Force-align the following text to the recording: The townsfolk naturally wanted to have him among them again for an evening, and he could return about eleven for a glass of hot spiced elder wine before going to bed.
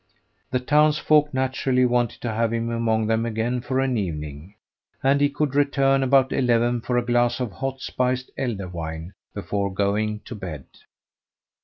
The 0.49 0.59
townsfolk 0.59 1.31
naturally 1.31 1.85
wanted 1.85 2.21
to 2.21 2.31
have 2.33 2.51
him 2.51 2.71
among 2.71 3.05
them 3.05 3.23
again 3.23 3.61
for 3.61 3.79
an 3.79 3.99
evening, 3.99 4.55
and 5.03 5.21
he 5.21 5.29
could 5.29 5.53
return 5.53 6.01
about 6.01 6.33
eleven 6.33 6.81
for 6.81 6.97
a 6.97 7.05
glass 7.05 7.39
of 7.39 7.51
hot 7.51 7.81
spiced 7.81 8.31
elder 8.35 8.67
wine 8.67 9.13
before 9.35 9.71
going 9.71 10.21
to 10.21 10.33
bed. 10.33 10.65